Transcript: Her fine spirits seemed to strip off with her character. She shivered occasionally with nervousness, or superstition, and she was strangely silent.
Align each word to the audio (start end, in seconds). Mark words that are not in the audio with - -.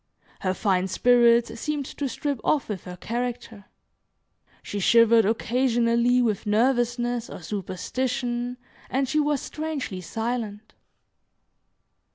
Her 0.39 0.55
fine 0.55 0.87
spirits 0.87 1.59
seemed 1.59 1.85
to 1.85 2.09
strip 2.09 2.41
off 2.43 2.69
with 2.69 2.85
her 2.85 2.97
character. 2.97 3.65
She 4.63 4.79
shivered 4.79 5.25
occasionally 5.25 6.23
with 6.23 6.47
nervousness, 6.47 7.29
or 7.29 7.43
superstition, 7.43 8.57
and 8.89 9.07
she 9.07 9.19
was 9.19 9.43
strangely 9.43 10.01
silent. 10.01 10.73